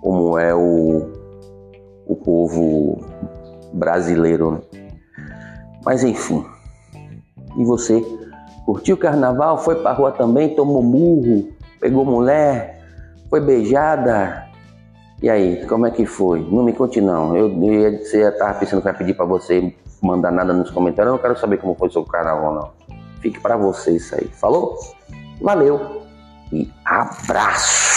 como 0.00 0.38
é 0.38 0.54
o, 0.54 1.10
o 2.06 2.14
povo 2.14 3.04
brasileiro. 3.72 4.52
Né? 4.52 4.60
Mas 5.84 6.04
enfim, 6.04 6.46
e 7.56 7.64
você? 7.64 8.00
Curtiu 8.64 8.94
o 8.94 8.98
carnaval? 8.98 9.58
Foi 9.58 9.74
pra 9.76 9.92
rua 9.92 10.12
também? 10.12 10.54
Tomou 10.54 10.82
murro? 10.82 11.48
Pegou 11.80 12.04
mulher? 12.04 12.80
Foi 13.28 13.40
beijada? 13.40 14.45
E 15.22 15.30
aí, 15.30 15.64
como 15.66 15.86
é 15.86 15.90
que 15.90 16.04
foi? 16.04 16.40
Não 16.50 16.62
me 16.62 16.72
conte 16.72 17.00
não. 17.00 17.34
Eu, 17.36 17.48
eu, 17.62 17.98
você 17.98 18.28
estava 18.28 18.58
pensando 18.58 18.82
que 18.82 18.88
ia 18.88 18.94
pedir 18.94 19.14
para 19.14 19.24
você 19.24 19.74
mandar 20.02 20.30
nada 20.30 20.52
nos 20.52 20.70
comentários. 20.70 21.08
Eu 21.10 21.16
não 21.16 21.22
quero 21.22 21.38
saber 21.38 21.56
como 21.58 21.74
foi 21.74 21.90
seu 21.90 22.04
carnaval, 22.04 22.54
não. 22.54 22.96
Fique 23.20 23.40
para 23.40 23.56
você 23.56 23.96
isso 23.96 24.14
aí. 24.14 24.28
Falou? 24.28 24.76
Valeu 25.40 26.02
e 26.52 26.70
abraço! 26.84 27.96